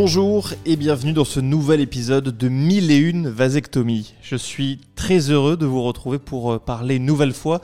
Bonjour 0.00 0.54
et 0.64 0.76
bienvenue 0.76 1.12
dans 1.12 1.24
ce 1.24 1.40
nouvel 1.40 1.80
épisode 1.80 2.28
de 2.28 2.48
1001 2.48 3.30
vasectomies. 3.30 4.14
Je 4.22 4.36
suis 4.36 4.80
très 4.94 5.18
heureux 5.30 5.56
de 5.56 5.66
vous 5.66 5.82
retrouver 5.82 6.20
pour 6.20 6.52
euh, 6.52 6.58
parler 6.60 6.94
une 6.94 7.04
nouvelle 7.04 7.32
fois 7.32 7.60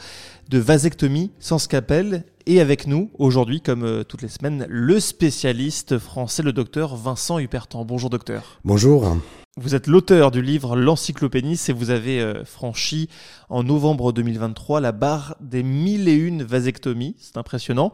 de 0.48 0.58
vasectomie 0.58 1.30
sans 1.38 1.58
scalpel 1.60 2.24
et 2.46 2.60
avec 2.60 2.88
nous 2.88 3.08
aujourd'hui, 3.20 3.60
comme 3.60 3.84
euh, 3.84 4.02
toutes 4.02 4.22
les 4.22 4.28
semaines, 4.28 4.66
le 4.68 4.98
spécialiste 4.98 5.98
français, 5.98 6.42
le 6.42 6.52
docteur 6.52 6.96
Vincent 6.96 7.38
Hupertan. 7.38 7.84
Bonjour 7.84 8.10
docteur. 8.10 8.58
Bonjour. 8.64 9.16
Vous 9.56 9.76
êtes 9.76 9.86
l'auteur 9.86 10.32
du 10.32 10.42
livre 10.42 10.74
L'Encyclopédie 10.74 11.60
et 11.68 11.72
vous 11.72 11.90
avez 11.90 12.20
euh, 12.20 12.44
franchi 12.44 13.08
en 13.48 13.62
novembre 13.62 14.12
2023 14.12 14.80
la 14.80 14.90
barre 14.90 15.36
des 15.40 15.62
1001 15.62 16.42
vasectomies. 16.42 17.14
C'est 17.20 17.36
impressionnant. 17.36 17.92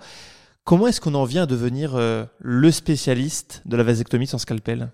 Comment 0.64 0.86
est-ce 0.86 1.00
qu'on 1.00 1.14
en 1.14 1.24
vient 1.24 1.44
à 1.44 1.46
devenir 1.46 1.96
euh, 1.96 2.24
le 2.38 2.70
spécialiste 2.70 3.62
de 3.64 3.76
la 3.76 3.82
vasectomie 3.82 4.26
sans 4.26 4.38
scalpel? 4.38 4.92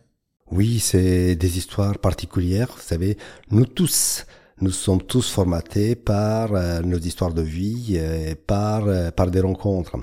Oui, 0.50 0.78
c'est 0.78 1.34
des 1.34 1.58
histoires 1.58 1.98
particulières. 1.98 2.70
Vous 2.76 2.82
savez, 2.82 3.18
nous 3.50 3.66
tous, 3.66 4.26
nous 4.60 4.70
sommes 4.70 5.02
tous 5.02 5.28
formatés 5.28 5.96
par 5.96 6.54
euh, 6.54 6.80
nos 6.82 6.98
histoires 6.98 7.34
de 7.34 7.42
vie, 7.42 7.96
et 7.96 8.36
par, 8.36 8.86
euh, 8.86 9.10
par 9.10 9.30
des 9.30 9.40
rencontres. 9.40 9.96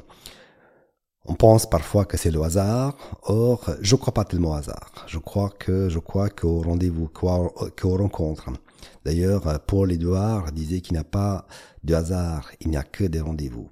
On 1.25 1.35
pense 1.35 1.67
parfois 1.67 2.03
que 2.03 2.17
c'est 2.17 2.31
le 2.31 2.41
hasard. 2.43 2.97
Or, 3.23 3.71
je 3.79 3.95
crois 3.95 4.13
pas 4.13 4.25
tellement 4.25 4.51
au 4.51 4.55
hasard. 4.55 5.05
Je 5.07 5.17
crois 5.17 5.49
que, 5.49 5.87
je 5.87 5.99
crois 5.99 6.29
qu'au 6.29 6.61
rendez-vous, 6.61 7.07
qu'aux 7.07 7.97
rencontres. 7.97 8.49
D'ailleurs, 9.05 9.61
Paul 9.65 9.93
Édouard 9.93 10.51
disait 10.51 10.81
qu'il 10.81 10.93
n'y 10.93 10.99
a 10.99 11.05
pas 11.05 11.47
de 11.85 11.95
hasard, 11.95 12.51
il 12.59 12.69
n'y 12.69 12.77
a 12.77 12.83
que 12.83 13.05
des 13.05 13.21
rendez-vous. 13.21 13.69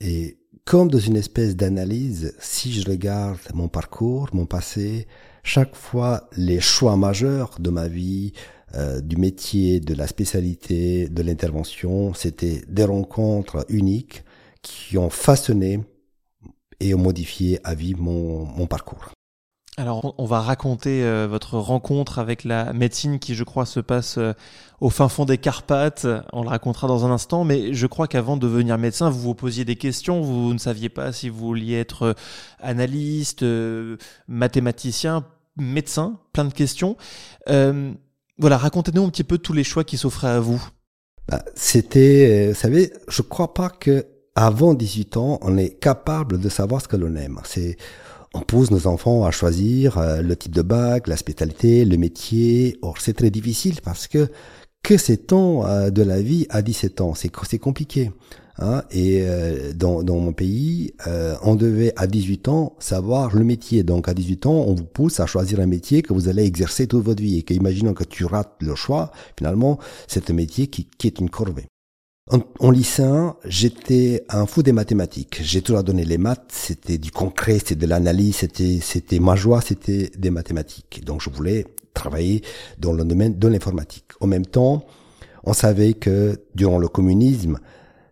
Et 0.00 0.38
comme 0.64 0.90
dans 0.90 0.98
une 0.98 1.16
espèce 1.16 1.56
d'analyse, 1.56 2.34
si 2.38 2.72
je 2.72 2.88
regarde 2.88 3.38
mon 3.54 3.68
parcours, 3.68 4.28
mon 4.32 4.46
passé, 4.46 5.06
chaque 5.42 5.76
fois 5.76 6.28
les 6.36 6.60
choix 6.60 6.96
majeurs 6.96 7.56
de 7.60 7.70
ma 7.70 7.88
vie, 7.88 8.32
euh, 8.74 9.00
du 9.00 9.16
métier, 9.16 9.78
de 9.80 9.94
la 9.94 10.06
spécialité, 10.06 11.08
de 11.08 11.22
l'intervention, 11.22 12.14
c'était 12.14 12.62
des 12.68 12.84
rencontres 12.84 13.64
uniques 13.68 14.24
qui 14.60 14.98
ont 14.98 15.10
façonné 15.10 15.80
et 16.80 16.94
ont 16.94 16.98
modifié 16.98 17.60
à 17.62 17.74
vie 17.74 17.94
mon, 17.94 18.44
mon 18.44 18.66
parcours. 18.66 19.15
Alors, 19.78 20.14
on 20.16 20.24
va 20.24 20.40
raconter 20.40 21.04
euh, 21.04 21.26
votre 21.28 21.58
rencontre 21.58 22.18
avec 22.18 22.44
la 22.44 22.72
médecine 22.72 23.18
qui, 23.18 23.34
je 23.34 23.44
crois, 23.44 23.66
se 23.66 23.78
passe 23.78 24.16
euh, 24.16 24.32
au 24.80 24.88
fin 24.88 25.10
fond 25.10 25.26
des 25.26 25.36
Carpates. 25.36 26.06
On 26.32 26.42
le 26.42 26.48
racontera 26.48 26.88
dans 26.88 27.04
un 27.04 27.10
instant, 27.10 27.44
mais 27.44 27.74
je 27.74 27.86
crois 27.86 28.08
qu'avant 28.08 28.38
de 28.38 28.48
devenir 28.48 28.78
médecin, 28.78 29.10
vous 29.10 29.20
vous 29.20 29.34
posiez 29.34 29.66
des 29.66 29.76
questions. 29.76 30.22
Vous 30.22 30.54
ne 30.54 30.58
saviez 30.58 30.88
pas 30.88 31.12
si 31.12 31.28
vous 31.28 31.48
vouliez 31.48 31.74
être 31.74 32.02
euh, 32.04 32.14
analyste, 32.58 33.44
mathématicien, 34.28 35.26
médecin, 35.58 36.20
plein 36.32 36.46
de 36.46 36.54
questions. 36.54 36.96
voilà, 37.46 38.56
racontez-nous 38.56 39.04
un 39.04 39.10
petit 39.10 39.24
peu 39.24 39.36
tous 39.36 39.52
les 39.52 39.64
choix 39.64 39.84
qui 39.84 39.98
s'offraient 39.98 40.28
à 40.28 40.40
vous. 40.40 40.66
Bah, 41.28 41.44
C'était, 41.54 42.48
vous 42.48 42.54
savez, 42.54 42.94
je 43.08 43.20
crois 43.20 43.52
pas 43.52 43.68
que 43.68 44.06
avant 44.34 44.72
18 44.72 45.18
ans, 45.18 45.38
on 45.42 45.58
est 45.58 45.78
capable 45.78 46.40
de 46.40 46.48
savoir 46.48 46.80
ce 46.80 46.88
que 46.88 46.96
l'on 46.96 47.14
aime. 47.14 47.40
C'est 47.44 47.76
on 48.36 48.40
pousse 48.40 48.70
nos 48.70 48.86
enfants 48.86 49.24
à 49.24 49.30
choisir 49.30 49.96
euh, 49.98 50.20
le 50.20 50.36
type 50.36 50.54
de 50.54 50.62
bac, 50.62 51.08
la 51.08 51.16
spécialité, 51.16 51.84
le 51.84 51.96
métier. 51.96 52.78
Or, 52.82 52.96
c'est 53.00 53.14
très 53.14 53.30
difficile 53.30 53.80
parce 53.82 54.08
que 54.08 54.28
que 54.82 54.98
sait-on 54.98 55.66
euh, 55.66 55.90
de 55.90 56.02
la 56.02 56.20
vie 56.20 56.46
à 56.50 56.62
17 56.62 57.00
ans? 57.00 57.14
C'est 57.14 57.30
c'est 57.48 57.58
compliqué. 57.58 58.12
Hein 58.58 58.82
et 58.90 59.22
euh, 59.22 59.72
dans, 59.74 60.02
dans 60.02 60.18
mon 60.18 60.32
pays, 60.32 60.94
on 61.42 61.56
devait 61.56 61.92
à 61.96 62.06
18 62.06 62.48
ans 62.48 62.74
savoir 62.78 63.34
le 63.34 63.44
métier. 63.44 63.82
Donc 63.82 64.08
à 64.08 64.14
18 64.14 64.46
ans, 64.46 64.64
on 64.66 64.74
vous 64.74 64.84
pousse 64.84 65.18
à 65.20 65.26
choisir 65.26 65.60
un 65.60 65.66
métier 65.66 66.02
que 66.02 66.12
vous 66.12 66.28
allez 66.28 66.44
exercer 66.44 66.86
toute 66.86 67.04
votre 67.04 67.22
vie. 67.22 67.38
Et 67.38 67.42
que, 67.42 67.54
imaginons 67.54 67.94
que 67.94 68.04
tu 68.04 68.24
rates 68.24 68.56
le 68.60 68.74
choix, 68.74 69.12
finalement, 69.38 69.78
c'est 70.08 70.30
un 70.30 70.34
métier 70.34 70.68
qui, 70.68 70.88
qui 70.98 71.06
est 71.06 71.18
une 71.20 71.30
corvée. 71.30 71.66
En, 72.28 72.40
en 72.58 72.72
lycéen, 72.72 73.36
j'étais 73.44 74.24
un 74.28 74.46
fou 74.46 74.64
des 74.64 74.72
mathématiques. 74.72 75.38
J'ai 75.42 75.62
toujours 75.62 75.84
donné 75.84 76.04
les 76.04 76.18
maths, 76.18 76.50
c'était 76.50 76.98
du 76.98 77.12
concret, 77.12 77.60
c'était 77.60 77.76
de 77.76 77.86
l'analyse, 77.86 78.38
c'était, 78.38 78.80
c'était 78.82 79.20
ma 79.20 79.36
joie, 79.36 79.60
c'était 79.60 80.10
des 80.18 80.30
mathématiques. 80.30 81.04
Donc 81.04 81.20
je 81.20 81.30
voulais 81.30 81.66
travailler 81.94 82.42
dans 82.80 82.92
le 82.92 83.04
domaine 83.04 83.38
de 83.38 83.46
l'informatique. 83.46 84.06
En 84.20 84.26
même 84.26 84.44
temps, 84.44 84.84
on 85.44 85.52
savait 85.52 85.94
que 85.94 86.40
durant 86.56 86.78
le 86.78 86.88
communisme, 86.88 87.60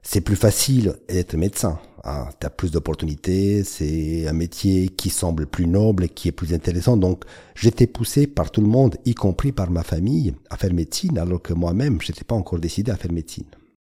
c'est 0.03 0.21
plus 0.21 0.37
facile 0.37 0.95
d'être 1.09 1.35
médecin. 1.37 1.81
Hein, 2.05 2.29
tu 2.39 2.47
as 2.47 2.51
plus 2.51 2.71
d'opportunités, 2.71 3.65
c'est 3.65 4.29
un 4.29 4.33
métier 4.33 4.91
qui 4.91 5.11
semble 5.11 5.47
plus 5.49 5.67
noble 5.67 6.05
et 6.05 6.09
qui 6.09 6.29
est 6.29 6.33
plus 6.33 6.55
intéressant. 6.55 6.97
Donc, 6.97 7.25
j'étais 7.57 7.89
poussé 7.89 8.29
par 8.29 8.53
tout 8.53 8.61
le 8.61 8.69
monde, 8.69 8.97
y 9.07 9.15
compris 9.15 9.51
par 9.51 9.73
ma 9.73 9.83
famille, 9.83 10.35
à 10.51 10.57
faire 10.57 10.73
médecine, 10.73 11.19
alors 11.19 11.43
que 11.43 11.53
moi-même, 11.53 12.01
j'étais 12.01 12.23
pas 12.23 12.37
encore 12.37 12.61
décidé 12.61 12.93
à 12.93 12.97
faire 12.97 13.11
médecine. 13.11 13.47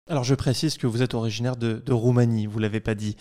Alors 0.07 0.25
je 0.25 0.35
précise 0.35 0.77
que 0.77 0.87
vous 0.87 1.03
êtes 1.03 1.15
originaire 1.15 1.57
de, 1.57 1.83
Roumanie, 1.93 2.47
vous 2.47 2.59
l'avez 2.59 2.81
pas 2.81 2.95
dit. 2.95 3.17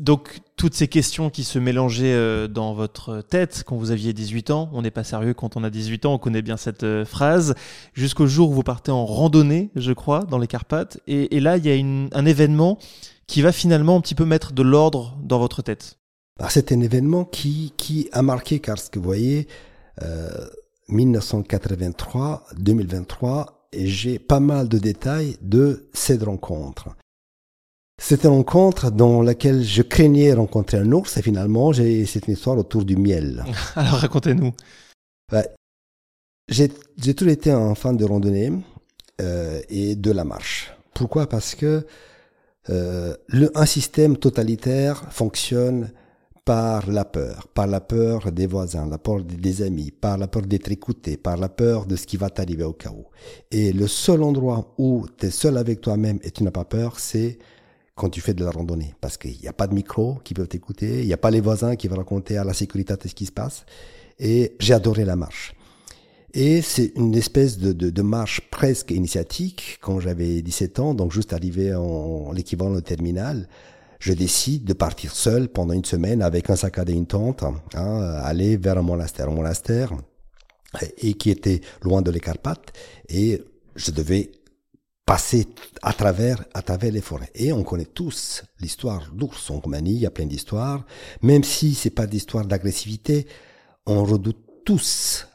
Donc 0.00 0.40
toutes 0.56 0.74
ces 0.74 0.88
questions 0.88 1.30
qui 1.30 1.44
se 1.44 1.60
mélangeaient 1.60 2.14
euh, 2.14 2.48
dans 2.48 2.74
votre 2.74 3.20
tête 3.20 3.62
quand 3.64 3.76
vous 3.76 3.92
aviez 3.92 4.12
18 4.12 4.50
ans, 4.50 4.68
on 4.72 4.82
n'est 4.82 4.90
pas 4.90 5.04
sérieux 5.04 5.34
quand 5.34 5.56
on 5.56 5.62
a 5.62 5.70
18 5.70 6.06
ans, 6.06 6.14
on 6.14 6.18
connaît 6.18 6.42
bien 6.42 6.56
cette 6.56 6.82
euh, 6.82 7.04
phrase, 7.04 7.54
jusqu'au 7.92 8.26
jour 8.26 8.50
où 8.50 8.54
vous 8.54 8.64
partez 8.64 8.90
en 8.90 9.06
randonnée, 9.06 9.70
je 9.76 9.92
crois, 9.92 10.24
dans 10.24 10.38
les 10.38 10.48
Carpates, 10.48 10.98
et, 11.06 11.38
là 11.38 11.58
il 11.58 11.64
y 11.64 11.70
a 11.70 11.74
un 12.18 12.26
événement 12.26 12.78
qui 13.28 13.40
va 13.40 13.52
finalement 13.52 13.96
un 13.96 14.00
petit 14.00 14.16
peu 14.16 14.24
mettre 14.24 14.52
de 14.52 14.62
l'ordre 14.62 15.16
dans 15.22 15.38
votre 15.38 15.62
tête. 15.62 15.98
C'est 16.48 16.72
un 16.72 16.80
événement 16.80 17.24
qui, 17.24 17.72
qui 17.76 18.08
a 18.10 18.22
marqué, 18.22 18.58
car 18.58 18.76
ce 18.76 18.90
que 18.90 18.98
vous 18.98 19.04
voyez, 19.04 19.46
1983, 20.88 22.46
euh, 22.50 22.54
2023, 22.58 23.63
et 23.74 23.86
j'ai 23.86 24.18
pas 24.18 24.40
mal 24.40 24.68
de 24.68 24.78
détails 24.78 25.36
de 25.42 25.88
cette 25.92 26.22
rencontre. 26.22 26.88
C'était 28.00 28.26
une 28.26 28.34
rencontre 28.34 28.90
dans 28.90 29.22
laquelle 29.22 29.62
je 29.62 29.82
craignais 29.82 30.32
rencontrer 30.32 30.78
un 30.78 30.90
ours 30.92 31.16
et 31.16 31.22
finalement 31.22 31.72
c'est 31.72 32.26
une 32.26 32.34
histoire 32.34 32.58
autour 32.58 32.84
du 32.84 32.96
miel. 32.96 33.44
Alors 33.76 33.94
racontez-nous. 33.94 34.52
Bah, 35.30 35.44
j'ai 36.48 36.68
toujours 37.14 37.32
été 37.32 37.50
un 37.50 37.74
fan 37.74 37.96
de 37.96 38.04
randonnée 38.04 38.52
euh, 39.20 39.60
et 39.68 39.94
de 39.96 40.10
la 40.10 40.24
marche. 40.24 40.72
Pourquoi? 40.92 41.28
Parce 41.28 41.54
que 41.54 41.86
euh, 42.70 43.16
le, 43.28 43.50
un 43.54 43.66
système 43.66 44.16
totalitaire 44.16 45.04
fonctionne 45.10 45.90
par 46.44 46.90
la 46.90 47.04
peur, 47.04 47.48
par 47.54 47.66
la 47.66 47.80
peur 47.80 48.30
des 48.30 48.46
voisins, 48.46 48.86
la 48.86 48.98
peur 48.98 49.22
des 49.22 49.62
amis, 49.62 49.90
par 49.90 50.18
la 50.18 50.28
peur 50.28 50.42
d'être 50.42 50.70
écouté, 50.70 51.16
par 51.16 51.36
la 51.38 51.48
peur 51.48 51.86
de 51.86 51.96
ce 51.96 52.06
qui 52.06 52.16
va 52.16 52.28
t'arriver 52.28 52.64
au 52.64 52.74
chaos. 52.74 53.06
Et 53.50 53.72
le 53.72 53.86
seul 53.86 54.22
endroit 54.22 54.74
où 54.76 55.06
tu 55.16 55.26
es 55.26 55.30
seul 55.30 55.56
avec 55.56 55.80
toi-même 55.80 56.18
et 56.22 56.30
tu 56.30 56.44
n'as 56.44 56.50
pas 56.50 56.64
peur, 56.64 57.00
c'est 57.00 57.38
quand 57.94 58.10
tu 58.10 58.20
fais 58.20 58.34
de 58.34 58.44
la 58.44 58.50
randonnée. 58.50 58.94
Parce 59.00 59.16
qu'il 59.16 59.38
n'y 59.40 59.48
a 59.48 59.52
pas 59.54 59.66
de 59.66 59.74
micro 59.74 60.18
qui 60.22 60.34
peuvent 60.34 60.48
t'écouter, 60.48 61.00
il 61.00 61.06
n'y 61.06 61.12
a 61.14 61.18
pas 61.18 61.30
les 61.30 61.40
voisins 61.40 61.76
qui 61.76 61.88
vont 61.88 61.96
raconter 61.96 62.36
à 62.36 62.44
la 62.44 62.52
sécurité 62.52 62.94
ce 63.06 63.14
qui 63.14 63.26
se 63.26 63.32
passe. 63.32 63.64
Et 64.18 64.54
j'ai 64.60 64.74
adoré 64.74 65.04
la 65.04 65.16
marche. 65.16 65.54
Et 66.34 66.62
c'est 66.62 66.92
une 66.96 67.14
espèce 67.14 67.58
de, 67.58 68.02
marche 68.02 68.40
presque 68.50 68.90
initiatique 68.90 69.78
quand 69.80 70.00
j'avais 70.00 70.42
17 70.42 70.80
ans, 70.80 70.92
donc 70.92 71.12
juste 71.12 71.32
arrivé 71.32 71.72
en, 71.74 72.32
l'équivalent 72.32 72.80
terminal 72.80 73.48
je 74.04 74.12
décide 74.12 74.64
de 74.64 74.74
partir 74.74 75.16
seul 75.16 75.48
pendant 75.48 75.72
une 75.72 75.86
semaine 75.86 76.20
avec 76.20 76.50
un 76.50 76.56
sac 76.56 76.76
à 76.76 76.84
dos 76.84 76.92
et 76.92 76.94
une 76.94 77.06
tente, 77.06 77.42
hein, 77.42 78.20
aller 78.22 78.58
vers 78.58 78.76
un 78.76 78.82
monastère, 78.82 79.30
un 79.30 79.34
monastère 79.34 79.94
et 80.98 81.14
qui 81.14 81.30
était 81.30 81.62
loin 81.80 82.02
de 82.02 82.10
les 82.10 82.20
Carpates 82.20 82.74
et 83.08 83.42
je 83.76 83.90
devais 83.92 84.30
passer 85.06 85.48
à 85.80 85.94
travers 85.94 86.44
à 86.52 86.60
travers 86.60 86.92
les 86.92 87.00
forêts. 87.00 87.30
Et 87.34 87.50
on 87.54 87.62
connaît 87.64 87.86
tous 87.86 88.44
l'histoire 88.60 89.10
d'ours 89.10 89.50
en 89.50 89.60
Roumanie 89.60 89.94
il 89.94 90.00
y 90.00 90.06
a 90.06 90.10
plein 90.10 90.26
d'histoires. 90.26 90.84
Même 91.22 91.42
si 91.42 91.74
c'est 91.74 91.88
pas 91.88 92.06
d'histoire 92.06 92.44
d'agressivité 92.44 93.26
on 93.86 94.04
redoute 94.04 94.44
tous 94.66 95.28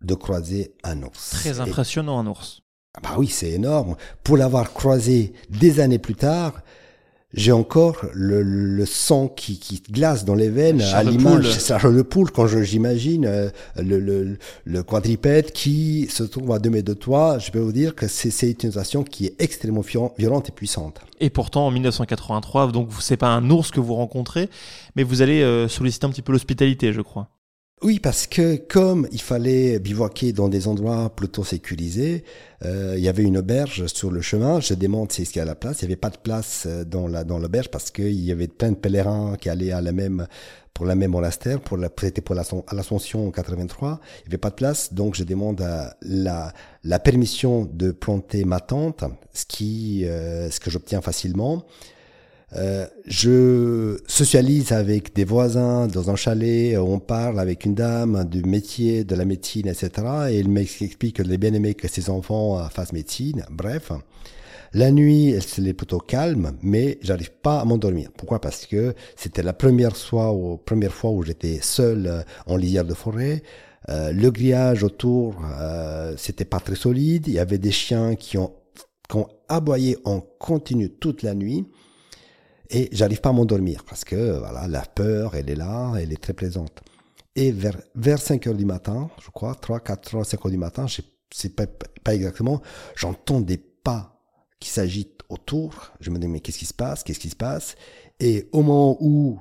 de 0.00 0.14
croiser 0.14 0.74
un 0.82 1.04
ours. 1.04 1.30
Très 1.30 1.60
impressionnant 1.60 2.18
un 2.18 2.26
ours. 2.26 2.62
Ah 2.94 3.00
bah 3.00 3.14
oui 3.16 3.28
c'est 3.28 3.50
énorme. 3.50 3.94
Pour 4.24 4.36
l'avoir 4.36 4.72
croisé 4.72 5.34
des 5.50 5.78
années 5.78 6.00
plus 6.00 6.16
tard 6.16 6.62
j'ai 7.34 7.52
encore 7.52 8.04
le, 8.12 8.42
le 8.42 8.86
sang 8.86 9.28
qui, 9.28 9.58
qui 9.58 9.82
glace 9.90 10.24
dans 10.24 10.34
les 10.34 10.50
veines 10.50 10.82
à 10.82 11.02
l'image 11.02 11.58
Charles 11.64 11.94
le 11.94 12.04
Poule 12.04 12.30
quand 12.30 12.46
j'imagine 12.46 13.24
euh, 13.26 13.50
le, 13.76 13.98
le, 13.98 14.38
le, 14.64 14.82
quadripède 14.82 15.52
qui 15.52 16.08
se 16.10 16.22
trouve 16.24 16.52
à 16.52 16.58
deux 16.58 16.70
mètres 16.70 16.88
de 16.88 16.94
toi. 16.94 17.38
Je 17.38 17.50
peux 17.50 17.58
vous 17.58 17.72
dire 17.72 17.94
que 17.94 18.06
c'est 18.06 18.62
une 18.62 18.72
sensation 18.72 19.02
qui 19.02 19.26
est 19.26 19.34
extrêmement 19.38 19.82
violente 20.18 20.48
et 20.48 20.52
puissante. 20.52 21.00
Et 21.20 21.30
pourtant, 21.30 21.66
en 21.66 21.70
1983, 21.70 22.72
donc 22.72 22.90
c'est 23.00 23.16
pas 23.16 23.28
un 23.28 23.48
ours 23.50 23.70
que 23.70 23.80
vous 23.80 23.94
rencontrez, 23.94 24.48
mais 24.96 25.02
vous 25.02 25.22
allez 25.22 25.42
euh, 25.42 25.68
solliciter 25.68 26.06
un 26.06 26.10
petit 26.10 26.22
peu 26.22 26.32
l'hospitalité, 26.32 26.92
je 26.92 27.00
crois. 27.00 27.28
Oui, 27.84 27.98
parce 27.98 28.28
que 28.28 28.54
comme 28.54 29.08
il 29.10 29.20
fallait 29.20 29.80
bivouaquer 29.80 30.32
dans 30.32 30.48
des 30.48 30.68
endroits 30.68 31.10
plutôt 31.10 31.42
sécurisés, 31.42 32.22
euh, 32.64 32.94
il 32.96 33.02
y 33.02 33.08
avait 33.08 33.24
une 33.24 33.38
auberge 33.38 33.88
sur 33.88 34.12
le 34.12 34.20
chemin. 34.20 34.60
Je 34.60 34.74
demande 34.74 35.10
si 35.10 35.24
ce 35.24 35.32
qu'il 35.32 35.40
y 35.40 35.42
a 35.42 35.44
la 35.44 35.56
place. 35.56 35.82
Il 35.82 35.86
n'y 35.86 35.92
avait 35.92 36.00
pas 36.00 36.10
de 36.10 36.16
place 36.16 36.64
euh, 36.66 36.84
dans 36.84 37.08
la 37.08 37.24
dans 37.24 37.40
l'auberge 37.40 37.70
parce 37.70 37.90
qu'il 37.90 38.20
y 38.20 38.30
avait 38.30 38.46
plein 38.46 38.70
de 38.70 38.76
pèlerins 38.76 39.36
qui 39.36 39.48
allaient 39.48 39.72
à 39.72 39.80
la 39.80 39.90
même 39.90 40.28
pour 40.74 40.86
la 40.86 40.94
même 40.94 41.10
monastère, 41.10 41.60
pour 41.60 41.76
la 41.76 41.88
c'était 42.00 42.20
pour 42.20 42.36
l'Ascension 42.36 43.26
en 43.26 43.32
83. 43.32 44.00
Il 44.20 44.28
n'y 44.28 44.28
avait 44.28 44.38
pas 44.38 44.50
de 44.50 44.54
place, 44.54 44.94
donc 44.94 45.16
je 45.16 45.24
demande 45.24 45.60
la 46.02 46.52
la 46.84 46.98
permission 47.00 47.64
de 47.64 47.90
planter 47.90 48.44
ma 48.44 48.60
tente, 48.60 49.02
ce 49.32 49.44
qui 49.44 50.04
euh, 50.04 50.50
ce 50.50 50.60
que 50.60 50.70
j'obtiens 50.70 51.00
facilement. 51.00 51.64
Euh, 52.54 52.86
je 53.06 53.98
socialise 54.06 54.72
avec 54.72 55.14
des 55.14 55.24
voisins 55.24 55.86
dans 55.86 56.10
un 56.10 56.16
chalet, 56.16 56.76
on 56.76 56.98
parle 56.98 57.40
avec 57.40 57.64
une 57.64 57.74
dame 57.74 58.24
du 58.24 58.42
métier, 58.42 59.04
de 59.04 59.14
la 59.14 59.24
médecine, 59.24 59.68
etc. 59.68 59.90
Et 60.30 60.38
il 60.40 60.48
m'explique 60.48 61.16
qu'elle 61.16 61.32
est 61.32 61.38
bien 61.38 61.54
aimé 61.54 61.74
que 61.74 61.88
ses 61.88 62.10
enfants 62.10 62.68
fassent 62.68 62.92
médecine. 62.92 63.44
Bref, 63.50 63.92
la 64.74 64.90
nuit, 64.90 65.34
elle 65.58 65.68
est 65.68 65.74
plutôt 65.74 65.98
calme, 65.98 66.52
mais 66.62 66.98
j'arrive 67.02 67.30
pas 67.30 67.60
à 67.60 67.64
m'endormir. 67.66 68.10
Pourquoi? 68.16 68.40
Parce 68.40 68.64
que 68.64 68.94
c'était 69.16 69.42
la 69.42 69.52
première 69.52 69.94
fois, 69.94 70.32
ou 70.32 70.56
première 70.56 70.94
fois 70.94 71.10
où 71.10 71.22
j'étais 71.22 71.58
seul 71.60 72.06
euh, 72.06 72.22
en 72.46 72.56
lisière 72.56 72.86
de 72.86 72.94
forêt. 72.94 73.42
Euh, 73.90 74.12
le 74.12 74.30
grillage 74.30 74.82
autour, 74.82 75.42
euh, 75.60 76.14
c'était 76.16 76.46
pas 76.46 76.58
très 76.58 76.74
solide. 76.74 77.28
Il 77.28 77.34
y 77.34 77.38
avait 77.38 77.58
des 77.58 77.70
chiens 77.70 78.14
qui 78.14 78.38
ont, 78.38 78.54
qui 79.10 79.16
ont 79.16 79.28
aboyé 79.48 79.98
en 80.04 80.20
continu 80.20 80.88
toute 80.88 81.22
la 81.22 81.34
nuit 81.34 81.66
et 82.72 82.88
j'arrive 82.92 83.20
pas 83.20 83.28
à 83.28 83.32
m'endormir 83.32 83.84
parce 83.84 84.04
que 84.04 84.38
voilà 84.38 84.66
la 84.66 84.82
peur 84.82 85.36
elle 85.36 85.48
est 85.50 85.54
là 85.54 85.94
elle 85.98 86.12
est 86.12 86.20
très 86.20 86.32
présente 86.32 86.82
et 87.36 87.52
vers 87.52 87.78
vers 87.94 88.20
5 88.20 88.46
heures 88.48 88.54
du 88.54 88.64
matin 88.64 89.10
je 89.24 89.30
crois 89.30 89.54
3 89.54 89.80
4 89.80 90.14
heures 90.16 90.26
5 90.26 90.44
heures 90.44 90.50
du 90.50 90.58
matin 90.58 90.86
je 90.86 91.02
sais 91.32 91.48
pas, 91.50 91.66
pas 91.66 92.14
exactement 92.14 92.60
j'entends 92.96 93.40
des 93.40 93.58
pas 93.58 94.18
qui 94.58 94.70
s'agitent 94.70 95.22
autour 95.28 95.92
je 96.00 96.10
me 96.10 96.18
dis 96.18 96.28
mais 96.28 96.40
qu'est-ce 96.40 96.58
qui 96.58 96.66
se 96.66 96.74
passe? 96.74 97.04
Qu'est-ce 97.04 97.20
qui 97.20 97.30
se 97.30 97.36
passe? 97.36 97.76
Et 98.18 98.48
au 98.52 98.62
moment 98.62 98.96
où 99.00 99.40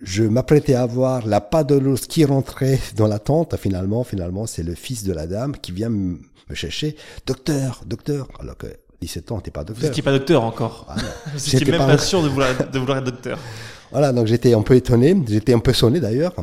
je 0.00 0.24
m'apprêtais 0.24 0.74
à 0.74 0.86
voir 0.86 1.26
la 1.26 1.40
pas 1.40 1.64
de 1.64 1.74
l'os 1.74 2.06
qui 2.06 2.24
rentrait 2.24 2.78
dans 2.96 3.06
la 3.06 3.18
tente. 3.18 3.56
Finalement, 3.56 4.02
finalement, 4.02 4.46
c'est 4.46 4.62
le 4.62 4.74
fils 4.74 5.04
de 5.04 5.12
la 5.12 5.26
dame 5.26 5.56
qui 5.56 5.72
vient 5.72 5.90
me 5.90 6.18
chercher. 6.54 6.96
Docteur, 7.26 7.82
docteur. 7.86 8.28
Alors 8.40 8.56
que 8.56 8.68
17 9.00 9.32
ans, 9.32 9.40
t'es 9.40 9.50
pas 9.50 9.64
docteur. 9.64 9.82
Vous 9.82 9.88
n'étiez 9.88 10.02
pas 10.02 10.12
docteur 10.12 10.42
encore. 10.42 10.86
Ah, 10.88 10.96
Vous 11.34 11.70
même 11.70 11.78
pas, 11.78 11.98
sûr 11.98 12.22
de 12.22 12.28
vouloir, 12.28 12.50
de 12.70 12.78
vouloir 12.78 12.98
être 12.98 13.04
docteur. 13.04 13.38
Voilà, 13.92 14.12
donc 14.12 14.28
j'étais 14.28 14.54
un 14.54 14.62
peu 14.62 14.76
étonné, 14.76 15.20
j'étais 15.26 15.52
un 15.52 15.58
peu 15.58 15.72
sonné 15.72 15.98
d'ailleurs. 15.98 16.36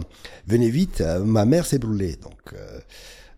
Venez 0.47 0.69
vite, 0.69 0.99
euh, 0.99 1.23
ma 1.23 1.45
mère 1.45 1.65
s'est 1.65 1.79
brûlée. 1.79 2.17
Donc, 2.21 2.33
euh, 2.51 2.79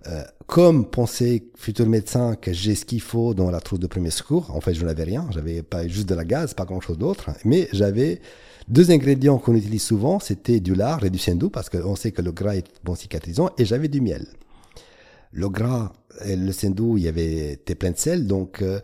euh, 0.07 0.23
comme 0.47 0.89
pensait 0.89 1.43
futur 1.55 1.85
médecin 1.85 2.35
que 2.35 2.51
j'ai 2.51 2.73
ce 2.73 2.85
qu'il 2.85 3.01
faut 3.01 3.35
dans 3.35 3.51
la 3.51 3.61
trousse 3.61 3.79
de 3.79 3.85
premier 3.85 4.09
secours, 4.09 4.49
en 4.55 4.61
fait 4.61 4.73
je 4.73 4.83
n'avais 4.83 5.03
rien, 5.03 5.27
j'avais 5.31 5.61
pas 5.61 5.87
juste 5.87 6.09
de 6.09 6.15
la 6.15 6.25
gaz, 6.25 6.55
pas 6.55 6.65
grand 6.65 6.81
chose 6.81 6.97
d'autre, 6.97 7.29
mais 7.45 7.67
j'avais 7.73 8.19
deux 8.69 8.91
ingrédients 8.91 9.37
qu'on 9.37 9.55
utilise 9.55 9.83
souvent, 9.83 10.19
c'était 10.19 10.59
du 10.59 10.73
lard 10.73 11.03
et 11.03 11.09
du 11.09 11.19
sendou, 11.19 11.49
parce 11.49 11.69
qu'on 11.69 11.95
sait 11.95 12.11
que 12.11 12.21
le 12.21 12.31
gras 12.31 12.55
est 12.55 12.65
bon 12.83 12.95
cicatrisant, 12.95 13.49
et 13.57 13.65
j'avais 13.65 13.89
du 13.89 13.99
miel. 13.99 14.25
Le 15.31 15.49
gras 15.49 15.91
et 16.25 16.35
le 16.35 16.51
sendou, 16.51 16.97
il 16.97 17.03
y 17.03 17.07
avait 17.07 17.53
était 17.53 17.75
plein 17.75 17.91
de 17.91 17.97
sel, 17.97 18.25
donc 18.25 18.61
euh, 18.61 18.79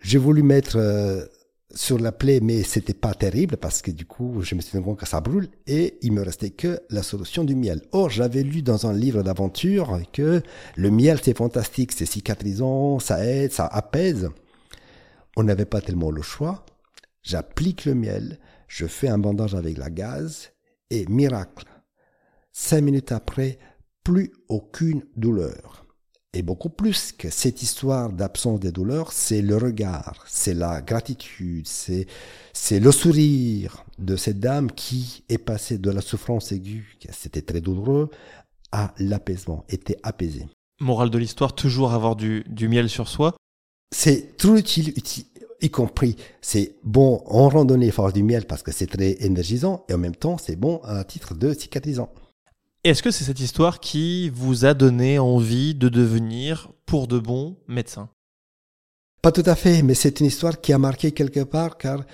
j'ai 0.00 0.18
voulu 0.18 0.42
mettre 0.42 0.76
euh, 0.76 1.24
sur 1.74 1.98
la 1.98 2.12
plaie, 2.12 2.40
mais 2.40 2.62
c'était 2.62 2.94
pas 2.94 3.14
terrible 3.14 3.56
parce 3.56 3.82
que 3.82 3.90
du 3.90 4.06
coup, 4.06 4.40
je 4.42 4.54
me 4.54 4.60
suis 4.60 4.72
rendu 4.78 4.84
compte 4.84 5.00
que 5.00 5.08
ça 5.08 5.20
brûle 5.20 5.48
et 5.66 5.98
il 6.02 6.12
me 6.12 6.22
restait 6.22 6.50
que 6.50 6.80
la 6.90 7.02
solution 7.02 7.44
du 7.44 7.54
miel. 7.54 7.82
Or, 7.92 8.10
j'avais 8.10 8.42
lu 8.42 8.62
dans 8.62 8.86
un 8.86 8.92
livre 8.92 9.22
d'aventure 9.22 10.00
que 10.12 10.42
le 10.76 10.90
miel 10.90 11.20
c'est 11.22 11.36
fantastique, 11.36 11.92
c'est 11.92 12.06
cicatrisant, 12.06 12.98
ça 12.98 13.24
aide, 13.24 13.52
ça 13.52 13.66
apaise. 13.66 14.30
On 15.36 15.42
n'avait 15.42 15.66
pas 15.66 15.80
tellement 15.80 16.10
le 16.10 16.22
choix. 16.22 16.64
J'applique 17.22 17.84
le 17.84 17.94
miel, 17.94 18.38
je 18.68 18.86
fais 18.86 19.08
un 19.08 19.18
bandage 19.18 19.54
avec 19.54 19.76
la 19.76 19.90
gaz 19.90 20.50
et 20.90 21.06
miracle. 21.06 21.66
Cinq 22.52 22.82
minutes 22.82 23.12
après, 23.12 23.58
plus 24.04 24.32
aucune 24.48 25.02
douleur. 25.16 25.85
Et 26.36 26.42
beaucoup 26.42 26.68
plus 26.68 27.12
que 27.12 27.30
cette 27.30 27.62
histoire 27.62 28.12
d'absence 28.12 28.60
des 28.60 28.70
douleurs, 28.70 29.10
c'est 29.10 29.40
le 29.40 29.56
regard, 29.56 30.22
c'est 30.26 30.52
la 30.52 30.82
gratitude, 30.82 31.66
c'est, 31.66 32.06
c'est 32.52 32.78
le 32.78 32.92
sourire 32.92 33.86
de 33.98 34.16
cette 34.16 34.38
dame 34.38 34.70
qui 34.70 35.24
est 35.30 35.38
passée 35.38 35.78
de 35.78 35.90
la 35.90 36.02
souffrance 36.02 36.52
aiguë, 36.52 36.98
c'était 37.10 37.40
très 37.40 37.62
douloureux, 37.62 38.10
à 38.70 38.92
l'apaisement, 38.98 39.64
était 39.70 39.96
apaisée. 40.02 40.46
Morale 40.78 41.08
de 41.08 41.16
l'histoire, 41.16 41.54
toujours 41.54 41.94
avoir 41.94 42.16
du, 42.16 42.44
du 42.50 42.68
miel 42.68 42.90
sur 42.90 43.08
soi. 43.08 43.34
C'est 43.90 44.36
trop 44.36 44.56
utile, 44.56 44.92
y 45.62 45.70
compris, 45.70 46.16
c'est 46.42 46.74
bon 46.84 47.22
en 47.24 47.48
randonnée, 47.48 47.88
avoir 47.88 48.12
du 48.12 48.22
miel 48.22 48.44
parce 48.44 48.62
que 48.62 48.72
c'est 48.72 48.88
très 48.88 49.12
énergisant 49.24 49.86
et 49.88 49.94
en 49.94 49.98
même 49.98 50.14
temps, 50.14 50.36
c'est 50.36 50.56
bon 50.56 50.82
à 50.84 51.02
titre 51.04 51.34
de 51.34 51.54
cicatrisant. 51.54 52.10
Est-ce 52.86 53.02
que 53.02 53.10
c'est 53.10 53.24
cette 53.24 53.40
histoire 53.40 53.80
qui 53.80 54.30
vous 54.30 54.64
a 54.64 54.72
donné 54.72 55.18
envie 55.18 55.74
de 55.74 55.88
devenir, 55.88 56.70
pour 56.86 57.08
de 57.08 57.18
bon, 57.18 57.56
médecin? 57.66 58.10
Pas 59.22 59.32
tout 59.32 59.42
à 59.44 59.56
fait, 59.56 59.82
mais 59.82 59.94
c'est 59.94 60.20
une 60.20 60.26
histoire 60.26 60.60
qui 60.60 60.72
a 60.72 60.78
marqué 60.78 61.10
quelque 61.10 61.40
part 61.40 61.78
car 61.78 62.04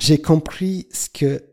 j'ai 0.00 0.20
compris 0.20 0.88
ce 0.92 1.08
que 1.08 1.44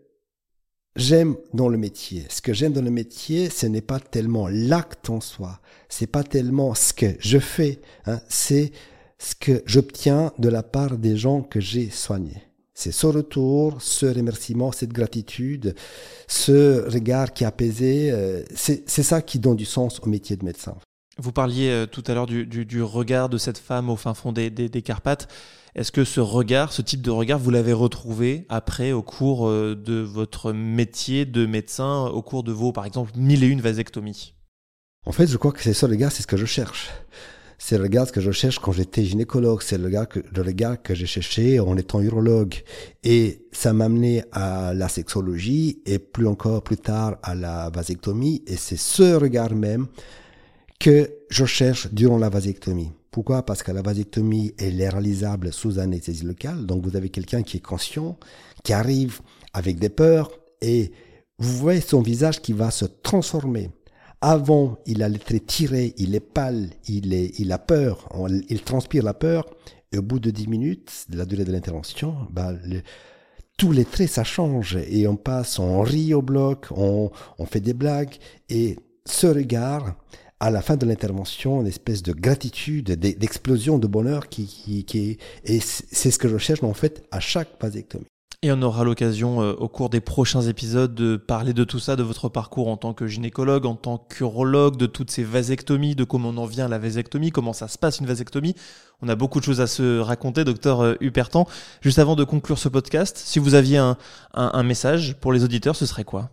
j'aime 0.95 1.35
dans 1.53 1.69
le 1.69 1.77
métier. 1.77 2.25
Ce 2.29 2.41
que 2.41 2.53
j'aime 2.53 2.73
dans 2.73 2.81
le 2.81 2.89
métier, 2.89 3.51
ce 3.51 3.67
n'est 3.67 3.81
pas 3.81 3.99
tellement 3.99 4.47
l'acte 4.47 5.11
en 5.11 5.21
soi, 5.21 5.61
c'est 5.87 6.07
pas 6.07 6.23
tellement 6.23 6.73
ce 6.73 6.93
que 6.93 7.15
je 7.19 7.37
fais, 7.37 7.81
hein, 8.07 8.19
c'est 8.29 8.71
ce 9.19 9.35
que 9.35 9.61
j'obtiens 9.67 10.33
de 10.39 10.49
la 10.49 10.63
part 10.63 10.97
des 10.97 11.17
gens 11.17 11.43
que 11.43 11.59
j'ai 11.59 11.91
soignés. 11.91 12.46
C'est 12.79 12.91
ce 12.91 13.07
retour, 13.07 13.81
ce 13.81 14.05
remerciement, 14.05 14.71
cette 14.71 14.93
gratitude, 14.93 15.73
ce 16.27 16.87
regard 16.87 17.33
qui 17.33 17.43
est 17.43 17.47
apaisé, 17.47 18.11
euh, 18.11 18.43
c'est 18.53 18.85
ça 18.85 19.23
qui 19.23 19.39
donne 19.39 19.55
du 19.55 19.65
sens 19.65 19.99
au 19.99 20.05
métier 20.05 20.37
de 20.37 20.45
médecin. 20.45 20.75
Vous 21.17 21.31
parliez 21.31 21.69
euh, 21.69 21.87
tout 21.87 22.03
à 22.05 22.13
l'heure 22.13 22.27
du, 22.27 22.45
du, 22.45 22.83
regard 22.83 23.29
de 23.29 23.39
cette 23.39 23.57
femme 23.57 23.89
au 23.89 23.95
fin 23.95 24.13
fond 24.13 24.31
des, 24.31 24.51
des, 24.51 24.69
des 24.69 24.83
Carpates. 24.83 25.27
Est-ce 25.73 25.91
que 25.91 26.03
ce 26.03 26.19
regard, 26.19 26.71
ce 26.71 26.83
type 26.83 27.01
de 27.01 27.09
regard, 27.09 27.39
vous 27.39 27.49
l'avez 27.49 27.73
retrouvé 27.73 28.45
après 28.47 28.91
au 28.91 29.01
cours 29.01 29.47
euh, 29.47 29.75
de 29.75 29.95
votre 29.95 30.53
métier 30.53 31.25
de 31.25 31.47
médecin, 31.47 32.05
au 32.05 32.21
cours 32.21 32.43
de 32.43 32.51
vos, 32.51 32.73
par 32.73 32.85
exemple, 32.85 33.11
mille 33.15 33.43
et 33.43 33.47
une 33.47 33.61
vasectomies? 33.61 34.35
En 35.07 35.11
fait, 35.11 35.25
je 35.25 35.37
crois 35.37 35.51
que 35.51 35.63
c'est 35.63 35.73
ce 35.73 35.87
regard, 35.87 36.11
c'est 36.11 36.21
ce 36.21 36.27
que 36.27 36.37
je 36.37 36.45
cherche 36.45 36.91
c'est 37.57 37.77
le 37.77 37.83
regard 37.83 38.11
que 38.11 38.21
je 38.21 38.31
cherche 38.31 38.59
quand 38.59 38.71
j'étais 38.71 39.03
gynécologue, 39.03 39.61
c'est 39.63 39.77
le 39.77 39.85
regard 39.85 40.07
que, 40.07 40.19
le 40.19 40.41
regard 40.41 40.81
que 40.81 40.93
j'ai 40.93 41.07
cherché 41.07 41.59
en 41.59 41.75
étant 41.75 42.01
urologue. 42.01 42.55
Et 43.03 43.47
ça 43.51 43.73
m'a 43.73 43.85
amené 43.85 44.23
à 44.31 44.73
la 44.75 44.87
sexologie 44.87 45.81
et 45.85 45.97
plus 45.97 46.27
encore 46.27 46.63
plus 46.63 46.77
tard 46.77 47.17
à 47.23 47.33
la 47.33 47.69
vasectomie. 47.71 48.43
Et 48.45 48.57
c'est 48.57 48.77
ce 48.77 49.15
regard 49.15 49.55
même 49.55 49.87
que 50.79 51.09
je 51.29 51.45
cherche 51.45 51.91
durant 51.91 52.19
la 52.19 52.29
vasectomie. 52.29 52.91
Pourquoi? 53.09 53.43
Parce 53.43 53.63
que 53.63 53.71
la 53.71 53.81
vasectomie, 53.81 54.53
est 54.59 54.89
réalisable 54.89 55.51
sous 55.51 55.79
anesthésie 55.79 56.25
locale. 56.25 56.67
Donc 56.67 56.85
vous 56.85 56.95
avez 56.95 57.09
quelqu'un 57.09 57.41
qui 57.41 57.57
est 57.57 57.65
conscient, 57.65 58.17
qui 58.63 58.73
arrive 58.73 59.21
avec 59.53 59.79
des 59.79 59.89
peurs 59.89 60.31
et 60.61 60.91
vous 61.39 61.57
voyez 61.57 61.81
son 61.81 62.01
visage 62.01 62.41
qui 62.41 62.53
va 62.53 62.69
se 62.69 62.85
transformer. 62.85 63.71
Avant, 64.21 64.79
il 64.85 65.03
a 65.03 65.09
les 65.09 65.19
traits 65.19 65.45
tirés, 65.45 65.93
il 65.97 66.15
est 66.15 66.19
pâle, 66.19 66.69
il, 66.87 67.13
est, 67.13 67.39
il 67.39 67.51
a 67.51 67.59
peur, 67.59 68.09
il 68.49 68.61
transpire 68.63 69.03
la 69.03 69.13
peur. 69.13 69.45
Et 69.91 69.97
au 69.99 70.01
bout 70.01 70.19
de 70.19 70.31
10 70.31 70.47
minutes 70.47 71.05
de 71.09 71.17
la 71.17 71.25
durée 71.25 71.45
de 71.45 71.51
l'intervention, 71.51 72.15
bah, 72.31 72.53
tous 73.57 73.71
les 73.71 73.85
traits, 73.85 74.09
ça 74.09 74.23
change. 74.23 74.77
Et 74.89 75.07
on 75.07 75.15
passe, 75.15 75.59
on 75.59 75.81
rit 75.81 76.13
au 76.13 76.21
bloc, 76.21 76.67
on, 76.71 77.11
on 77.37 77.45
fait 77.45 77.59
des 77.61 77.73
blagues. 77.73 78.15
Et 78.49 78.77
ce 79.05 79.27
regard, 79.27 79.95
à 80.39 80.51
la 80.51 80.61
fin 80.61 80.77
de 80.77 80.85
l'intervention, 80.85 81.61
une 81.61 81.67
espèce 81.67 82.03
de 82.03 82.13
gratitude, 82.13 82.91
d'explosion 82.91 83.79
de 83.79 83.87
bonheur 83.87 84.29
qui, 84.29 84.45
qui, 84.45 84.83
qui 84.83 85.17
et 85.43 85.59
c'est 85.59 86.11
ce 86.11 86.19
que 86.19 86.27
je 86.27 86.37
cherche 86.37 86.63
en 86.63 86.73
fait 86.73 87.03
à 87.11 87.19
chaque 87.19 87.49
vasectomie. 87.61 88.05
Et 88.43 88.51
on 88.51 88.61
aura 88.61 88.83
l'occasion 88.83 89.41
euh, 89.41 89.53
au 89.53 89.67
cours 89.67 89.89
des 89.89 89.99
prochains 89.99 90.43
épisodes 90.43 90.93
de 90.93 91.17
parler 91.17 91.53
de 91.53 91.63
tout 91.63 91.79
ça, 91.79 91.95
de 91.95 92.03
votre 92.03 92.29
parcours 92.29 92.67
en 92.67 92.77
tant 92.77 92.93
que 92.93 93.07
gynécologue, 93.07 93.65
en 93.65 93.75
tant 93.75 93.97
qu'urologue, 93.97 94.77
de 94.77 94.85
toutes 94.85 95.09
ces 95.09 95.23
vasectomies, 95.23 95.95
de 95.95 96.03
comment 96.03 96.29
on 96.29 96.37
en 96.37 96.45
vient 96.45 96.65
à 96.65 96.67
la 96.67 96.77
vasectomie, 96.77 97.31
comment 97.31 97.53
ça 97.53 97.67
se 97.67 97.79
passe 97.79 97.99
une 97.99 98.05
vasectomie. 98.05 98.53
On 99.01 99.09
a 99.09 99.15
beaucoup 99.15 99.39
de 99.39 99.43
choses 99.43 99.59
à 99.59 99.65
se 99.65 99.97
raconter, 99.99 100.43
docteur 100.43 100.81
euh, 100.81 100.95
Hupertan. 101.01 101.47
Juste 101.81 101.97
avant 101.97 102.15
de 102.15 102.23
conclure 102.23 102.59
ce 102.59 102.69
podcast, 102.69 103.17
si 103.17 103.39
vous 103.39 103.55
aviez 103.55 103.77
un, 103.77 103.97
un 104.33 104.63
message 104.63 105.15
pour 105.19 105.33
les 105.33 105.43
auditeurs, 105.43 105.75
ce 105.75 105.87
serait 105.87 106.03
quoi? 106.03 106.29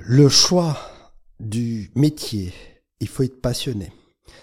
Le 0.00 0.28
choix 0.28 0.76
du 1.38 1.92
métier, 1.94 2.52
il 2.98 3.06
faut 3.06 3.22
être 3.22 3.40
passionné. 3.40 3.92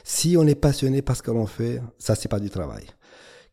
Si 0.06 0.38
on 0.38 0.48
est 0.48 0.56
passionné 0.56 1.01
parce 1.01 1.22
que 1.22 1.32
l'on 1.32 1.48
fait, 1.48 1.82
ça 2.00 2.15
c'est 2.15 2.29
pas 2.29 2.39
du 2.39 2.50
travail 2.50 2.86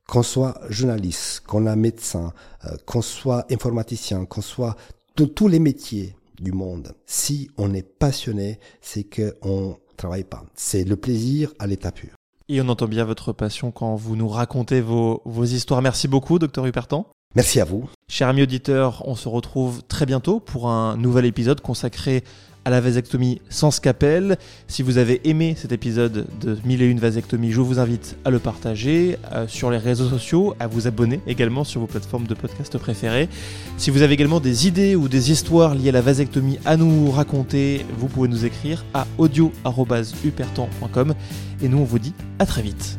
qu'on 0.08 0.22
soit 0.22 0.60
journaliste, 0.68 1.40
qu'on 1.46 1.66
a 1.66 1.76
médecin, 1.76 2.32
euh, 2.64 2.76
qu'on 2.86 3.02
soit 3.02 3.46
informaticien, 3.50 4.24
qu'on 4.24 4.42
soit 4.42 4.76
de 5.16 5.24
tous 5.24 5.48
les 5.48 5.58
métiers, 5.58 6.16
du 6.40 6.52
monde. 6.52 6.94
Si 7.06 7.50
on 7.56 7.72
est 7.74 7.82
passionné, 7.82 8.58
c'est 8.80 9.04
qu'on 9.04 9.78
travaille 9.96 10.24
pas. 10.24 10.44
C'est 10.54 10.84
le 10.84 10.96
plaisir 10.96 11.52
à 11.58 11.66
l'état 11.66 11.92
pur. 11.92 12.10
Et 12.48 12.60
on 12.60 12.68
entend 12.68 12.88
bien 12.88 13.04
votre 13.04 13.32
passion 13.32 13.70
quand 13.70 13.94
vous 13.94 14.16
nous 14.16 14.28
racontez 14.28 14.80
vos, 14.80 15.22
vos 15.24 15.44
histoires. 15.44 15.80
Merci 15.80 16.08
beaucoup, 16.08 16.38
docteur 16.38 16.66
Hupertan. 16.66 17.06
Merci 17.34 17.60
à 17.60 17.64
vous. 17.64 17.88
Chers 18.08 18.28
amis 18.28 18.42
auditeurs, 18.42 19.02
on 19.08 19.14
se 19.16 19.28
retrouve 19.28 19.82
très 19.88 20.06
bientôt 20.06 20.38
pour 20.38 20.68
un 20.68 20.96
nouvel 20.96 21.24
épisode 21.24 21.60
consacré 21.60 22.22
à 22.64 22.70
la 22.70 22.80
vasectomie 22.80 23.40
sans 23.48 23.70
scapel. 23.70 24.36
Si 24.68 24.82
vous 24.82 24.98
avez 24.98 25.20
aimé 25.28 25.54
cet 25.56 25.72
épisode 25.72 26.26
de 26.40 26.56
1001 26.64 26.98
vasectomie, 26.98 27.50
je 27.50 27.60
vous 27.60 27.78
invite 27.78 28.16
à 28.24 28.30
le 28.30 28.38
partager 28.38 29.18
euh, 29.32 29.46
sur 29.48 29.70
les 29.70 29.78
réseaux 29.78 30.08
sociaux, 30.08 30.54
à 30.60 30.66
vous 30.66 30.86
abonner 30.86 31.20
également 31.26 31.64
sur 31.64 31.80
vos 31.80 31.86
plateformes 31.86 32.26
de 32.26 32.34
podcast 32.34 32.76
préférées. 32.78 33.28
Si 33.78 33.90
vous 33.90 34.02
avez 34.02 34.14
également 34.14 34.40
des 34.40 34.66
idées 34.66 34.96
ou 34.96 35.08
des 35.08 35.30
histoires 35.30 35.74
liées 35.74 35.88
à 35.90 35.92
la 35.92 36.00
vasectomie 36.00 36.58
à 36.64 36.76
nous 36.76 37.10
raconter, 37.10 37.84
vous 37.98 38.08
pouvez 38.08 38.28
nous 38.28 38.44
écrire 38.44 38.84
à 38.94 39.06
audio.upertan.com 39.18 41.14
et 41.62 41.68
nous 41.68 41.78
on 41.78 41.84
vous 41.84 41.98
dit 41.98 42.14
à 42.38 42.46
très 42.46 42.62
vite. 42.62 42.98